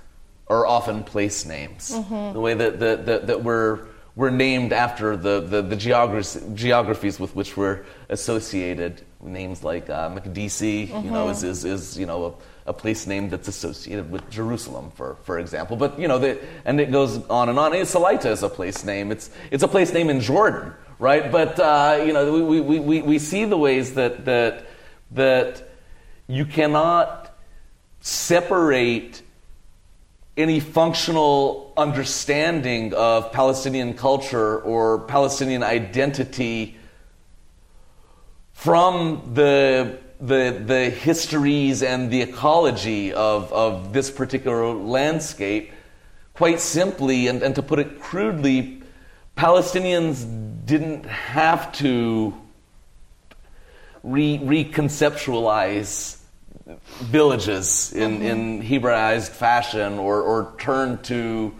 [0.47, 1.89] are often place names.
[2.33, 3.85] The way that, that, that, that we're,
[4.15, 9.01] we're named after the, the, the geogra- geographies with which we're associated.
[9.21, 12.33] Names like uh, Makdisi, you know, is, is, is you know, a,
[12.69, 15.75] a place name that's associated with Jerusalem, for, for example.
[15.75, 17.73] But, you know, the, and it goes on and on.
[17.73, 19.11] And Salaita is a place name.
[19.11, 21.31] It's, it's a place name in Jordan, right?
[21.31, 24.67] But, uh, you know, we, we, we, we see the ways that, that,
[25.11, 25.67] that
[26.27, 27.35] you cannot
[28.01, 29.23] separate
[30.37, 36.77] any functional understanding of Palestinian culture or Palestinian identity
[38.53, 45.71] from the, the, the histories and the ecology of, of this particular landscape.
[46.33, 48.81] Quite simply, and, and to put it crudely,
[49.35, 50.25] Palestinians
[50.65, 52.33] didn't have to
[54.03, 56.17] re- reconceptualize
[57.01, 58.23] villages in, mm-hmm.
[58.23, 61.53] in Hebraized fashion or, or turn to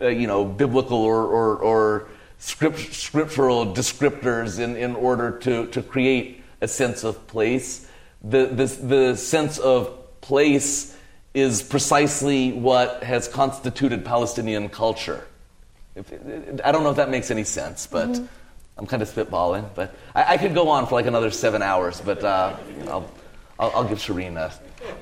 [0.00, 2.08] uh, you know biblical or, or, or
[2.38, 7.86] script, scriptural descriptors in, in order to, to create a sense of place.
[8.22, 10.96] The, the, the sense of place
[11.34, 15.26] is precisely what has constituted Palestinian culture.
[15.94, 16.10] If,
[16.64, 18.24] I don't know if that makes any sense, but mm-hmm.
[18.78, 19.68] I'm kind of spitballing.
[19.74, 22.56] But I, I, could go on for like another seven hours, but uh,
[22.86, 23.10] I'll,
[23.58, 24.52] I'll, I'll, give Sherene a.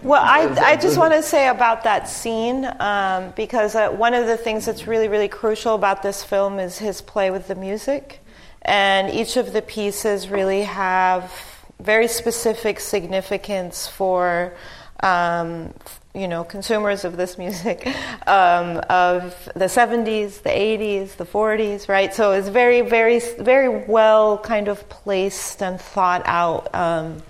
[0.02, 4.26] Well, I, I just want to say about that scene um, because uh, one of
[4.26, 8.18] the things that's really, really crucial about this film is his play with the music.
[8.62, 11.51] And each of the pieces really have
[11.82, 14.54] very specific significance for
[15.02, 15.74] um,
[16.14, 17.86] you know, consumers of this music
[18.26, 22.14] um, of the 70s, the 80s, the 40s, right?
[22.14, 27.22] So it's very, very, very well kind of placed and thought out um,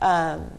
[0.00, 0.50] um,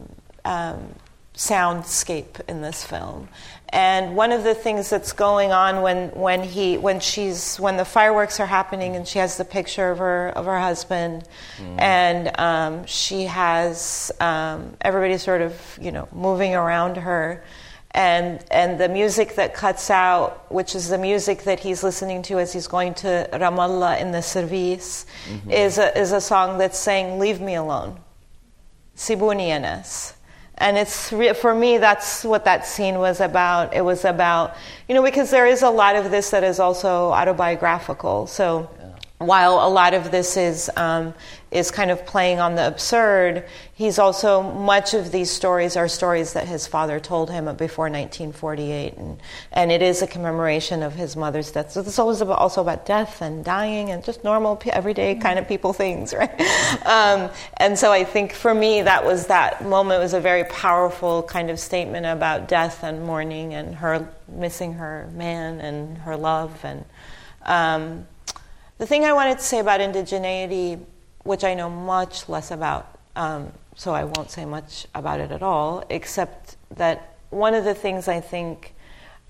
[0.44, 0.94] um
[1.34, 3.26] soundscape in this film.
[3.72, 7.84] And one of the things that's going on when, when he when she's when the
[7.84, 11.80] fireworks are happening and she has the picture of her of her husband, mm.
[11.80, 17.44] and um, she has um, everybody sort of you know moving around her,
[17.92, 22.40] and and the music that cuts out, which is the music that he's listening to
[22.40, 25.48] as he's going to Ramallah in the service, mm-hmm.
[25.48, 28.00] is a, is a song that's saying "Leave me alone."
[28.96, 30.14] Sibuni Enes
[30.60, 33.74] and it's for me that's what that scene was about.
[33.74, 34.54] It was about
[34.88, 38.26] you know because there is a lot of this that is also autobiographical.
[38.26, 38.70] So
[39.18, 41.12] while a lot of this is um,
[41.50, 43.44] is kind of playing on the absurd,
[43.74, 48.94] he's also much of these stories are stories that his father told him before 1948,
[48.94, 49.20] and
[49.52, 51.72] and it is a commemoration of his mother's death.
[51.72, 55.48] So it's always about, also about death and dying and just normal everyday kind of
[55.48, 56.40] people things, right?
[56.86, 61.24] Um, and so I think for me that was that moment was a very powerful
[61.24, 66.64] kind of statement about death and mourning and her missing her man and her love
[66.64, 66.84] and.
[67.42, 68.06] Um,
[68.80, 70.80] the thing I wanted to say about indigeneity,
[71.22, 75.42] which I know much less about, um, so I won't say much about it at
[75.42, 78.74] all, except that one of the things I think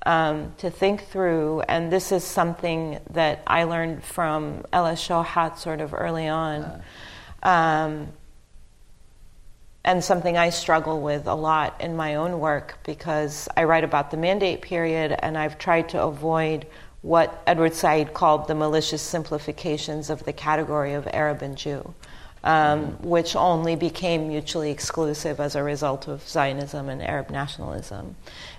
[0.06, 5.80] um, to think through, and this is something that I learned from Ella Shohat sort
[5.80, 6.82] of early on,
[7.42, 8.08] um,
[9.84, 14.10] and something I struggle with a lot in my own work because I write about
[14.10, 16.66] the mandate period and I've tried to avoid
[17.02, 21.94] what Edward Said called the malicious simplifications of the category of Arab and Jew,
[22.44, 28.16] um, which only became mutually exclusive as a result of Zionism and Arab nationalism.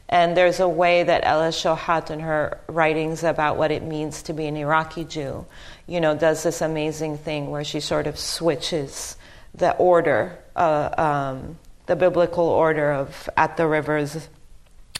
[0.09, 4.33] And there's a way that Ella Shohat, in her writings about what it means to
[4.33, 5.45] be an Iraqi Jew,
[5.87, 9.15] you know, does this amazing thing where she sort of switches
[9.53, 14.27] the order, uh, um, the biblical order of at the rivers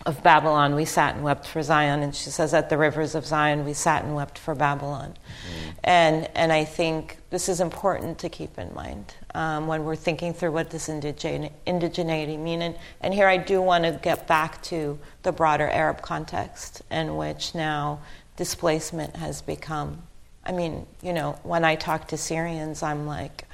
[0.06, 2.02] of Babylon, we sat and wept for Zion.
[2.02, 5.14] And she says, At the rivers of Zion, we sat and wept for Babylon.
[5.14, 5.74] Mm.
[5.84, 10.34] And, and I think this is important to keep in mind um, when we're thinking
[10.34, 12.62] through what does indigene- indigeneity mean.
[12.62, 17.16] And, and here I do want to get back to the broader Arab context in
[17.16, 18.00] which now
[18.38, 20.02] displacement has become.
[20.44, 23.46] I mean, you know, when I talk to Syrians, I'm like,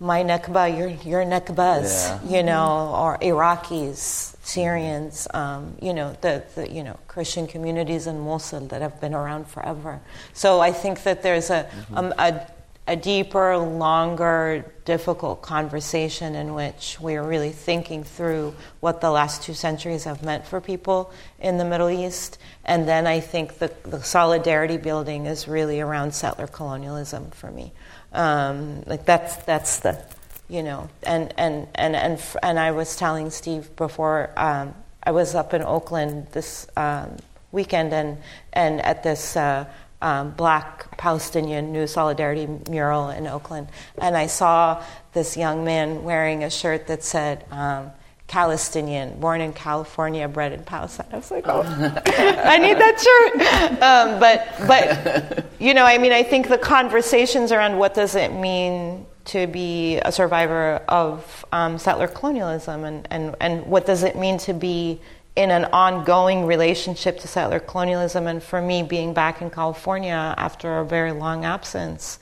[0.00, 2.38] my Nakba, your, your Nakbas, yeah.
[2.38, 8.18] you know, or Iraqis, Syrians, um, you know, the, the, you know, Christian communities in
[8.18, 10.00] Mosul that have been around forever.
[10.32, 11.96] So I think that there's a, mm-hmm.
[11.98, 12.46] um, a,
[12.88, 19.42] a, deeper, longer, difficult conversation in which we are really thinking through what the last
[19.42, 22.38] two centuries have meant for people in the Middle East.
[22.64, 27.72] And then I think the, the solidarity building is really around settler colonialism for me.
[28.12, 30.02] Um, like that's that's the,
[30.48, 35.34] you know, and and and and and I was telling Steve before um, I was
[35.34, 37.16] up in Oakland this um,
[37.52, 38.18] weekend and
[38.52, 39.36] and at this.
[39.36, 39.66] Uh,
[40.02, 43.68] um, black Palestinian New Solidarity mural in Oakland,
[44.00, 44.82] and I saw
[45.12, 47.90] this young man wearing a shirt that said, um,
[48.30, 51.08] Palestinian, born in California, bred in Palestine.
[51.10, 53.82] I was like, oh, I need that shirt.
[53.82, 58.32] Um, but, but, you know, I mean, I think the conversations around what does it
[58.32, 64.16] mean to be a survivor of um, settler colonialism, and, and, and what does it
[64.16, 65.00] mean to be
[65.34, 68.28] in an ongoing relationship to settler colonialism.
[68.28, 72.20] And for me, being back in California after a very long absence,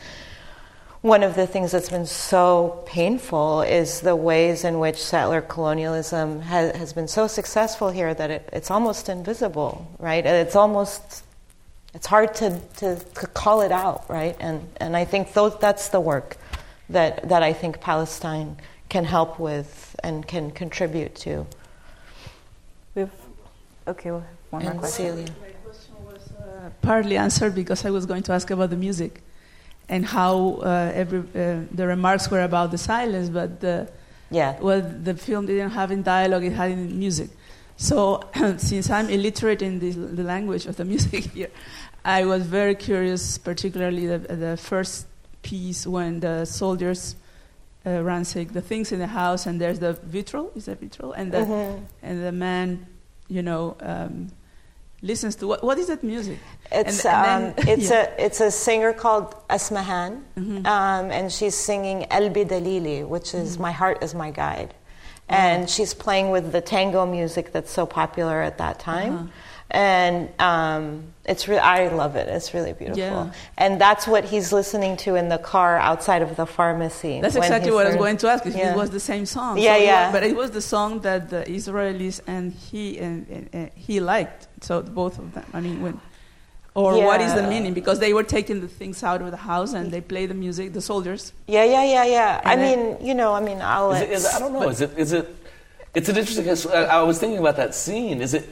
[1.01, 6.41] one of the things that's been so painful is the ways in which settler colonialism
[6.41, 10.27] has, has been so successful here that it, it's almost invisible, right?
[10.27, 11.23] It's almost
[11.95, 14.37] it's hard to, to, to, call it out, right?
[14.41, 16.37] And, and I think those, that's the work
[16.91, 18.57] that, that I think Palestine
[18.89, 21.47] can help with and can contribute to.
[22.95, 23.11] We've,
[23.87, 25.07] okay, well, one and more question.
[25.07, 25.29] Celia.
[25.41, 29.23] My question was uh, partly answered because I was going to ask about the music
[29.89, 33.89] and how uh, every, uh, the remarks were about the silence, but the,
[34.31, 34.59] yeah.
[34.61, 37.31] well, the film didn't have in dialogue, it had in music.
[37.77, 38.23] So,
[38.59, 41.51] since I'm illiterate in the, the, language of the music here,
[42.05, 45.07] I was very curious, particularly the, the first
[45.43, 47.17] piece when the soldiers
[47.87, 51.13] uh, ransack the things in the house, and there's the vitriol, is that vitriol?
[51.13, 51.81] And the, Mhm.
[52.03, 52.87] and the man,
[53.29, 54.29] you know, um,
[55.03, 56.39] listens to what, what is that music?
[56.73, 58.09] It's And- and um, then- it's yeah.
[58.19, 60.67] a it's a singer called Asmahan, Mhm.
[60.67, 63.63] um, and she's singing El Bidalili, which is Mm-hmm.
[63.63, 64.75] "My Heart Is My Guide,"
[65.29, 69.15] and she's playing with the tango music that's so popular at that time.
[69.15, 69.27] Uh-huh.
[69.71, 72.27] And um, it's re- I love it.
[72.27, 73.33] It's really beautiful, Yeah.
[73.59, 77.21] and that's what he's listening to in the car outside of the pharmacy.
[77.21, 78.73] That's exactly what I was going to ask if Yeah.
[78.73, 79.59] it was the same song.
[79.59, 80.11] Yeah, So yeah.
[80.13, 84.48] but it was the song that the Israelis and he and, and, and he liked.
[84.61, 85.45] So both of them.
[85.53, 86.01] I mean, when
[86.75, 87.75] or what is the meaning?
[87.75, 90.73] Because they were taking the things out of the house and they play the music.
[90.73, 91.33] The soldiers.
[91.47, 92.41] Yeah, yeah, yeah, yeah.
[92.45, 94.69] I And then- mean, you know, I mean, I'll Is it, is I don't know.
[94.69, 94.91] Is it?
[94.97, 95.35] Is it?
[95.95, 96.49] It's an interesting.
[96.73, 98.21] I, I was thinking about that scene.
[98.21, 98.49] Is it?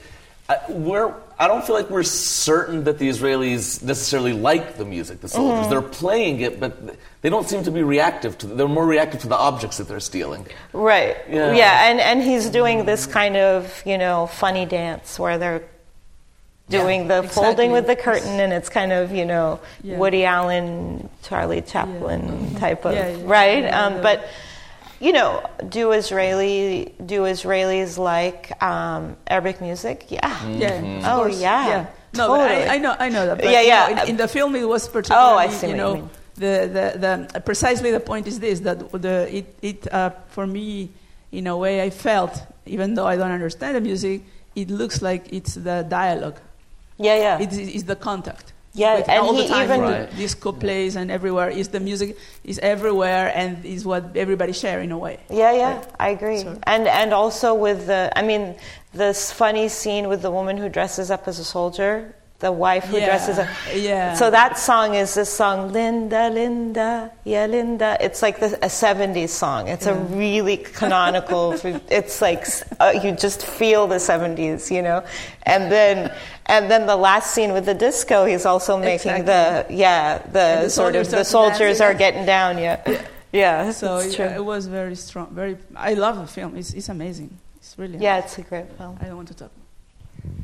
[0.48, 1.14] I, we're.
[1.38, 5.20] I don't feel like we're certain that the Israelis necessarily like the music.
[5.20, 5.61] The soldiers.
[5.61, 5.70] Mm-hmm.
[5.70, 8.46] They're playing it, but they don't seem to be reactive to.
[8.46, 10.46] They're more reactive to the objects that they're stealing.
[10.72, 11.16] Right.
[11.28, 11.52] Yeah.
[11.52, 11.90] Yeah.
[11.90, 15.62] and, and he's doing this kind of, you know, funny dance where they're
[16.69, 17.43] doing the exactly.
[17.45, 19.99] folding with the curtain and it's kind of, you know, Yeah.
[19.99, 23.23] Woody Allen, Charlie Chaplin type of, Yeah, yeah.
[23.27, 23.62] right?
[23.64, 24.27] Yeah, um, but
[24.99, 30.07] you know, do Israeli do Israelis like um, Arabic music?
[30.09, 30.47] Yeah.
[30.49, 31.03] Yeah.
[31.14, 31.69] Oh, yeah.
[31.69, 31.87] Yeah.
[32.14, 32.64] No, Totally.
[32.64, 32.97] I, I know.
[32.99, 33.37] I know that.
[33.37, 33.87] But, Yeah, you yeah.
[33.95, 35.35] know, in, in the film, it was particularly.
[35.35, 36.11] Oh, I see You what know, you mean.
[36.37, 36.55] the,
[37.03, 40.89] the, the precisely the point is this that the it it uh, for me
[41.31, 42.33] in a way I felt
[42.64, 44.23] even though I don't understand the music,
[44.55, 46.39] it looks like it's the dialogue.
[46.99, 47.38] Yeah, yeah.
[47.44, 48.53] It is, is the contact.
[48.74, 50.16] Yeah, Like and all the he time, even- the Right.
[50.16, 54.92] disco plays and everywhere is the music is everywhere and is what everybody share in
[54.92, 55.16] a way.
[55.30, 55.86] Yeah, yeah, Right.
[55.99, 56.40] I agree.
[56.40, 58.55] So- And and also with the, I mean,
[58.92, 62.99] this funny scene with the woman who dresses up as a soldier, the wife who
[62.99, 63.49] Yeah, dresses up.
[63.74, 64.14] yeah.
[64.14, 67.97] So that song is this song, Linda, Linda, yeah, Linda.
[68.01, 69.68] It's like the, a '70s song.
[69.68, 71.53] It's a really canonical.
[71.91, 72.47] it's like
[72.78, 75.03] uh, you just feel the '70s, you know.
[75.45, 76.12] And then
[76.47, 80.68] and then the last scene with the disco, he's also making the yeah the, the
[80.68, 82.59] sort of the soldiers are getting down.
[82.59, 83.70] Yeah, yeah.
[83.70, 84.26] So yeah, true.
[84.26, 85.28] it was very strong.
[85.34, 86.55] Very, I love the film.
[86.57, 87.39] It's, it's amazing.
[87.57, 87.99] It's really.
[87.99, 88.99] Yeah, it's a great film.
[89.01, 89.51] I don't want to talk.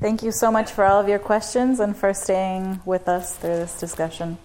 [0.01, 3.57] Thank you so much for all of your questions and for staying with us through
[3.57, 4.39] this discussion.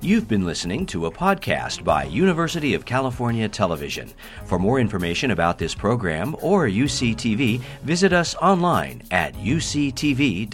[0.00, 4.12] You've been listening to a podcast by University of California Television.
[4.46, 10.48] For more information about this program or UCTV, visit us online at uctv.tv.